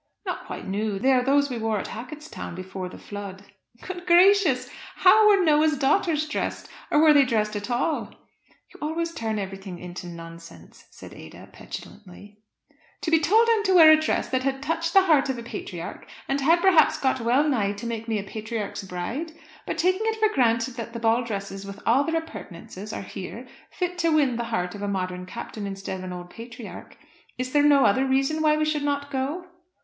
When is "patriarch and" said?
15.43-16.41